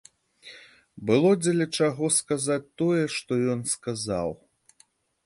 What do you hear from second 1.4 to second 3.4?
дзеля чаго сказаць тое, што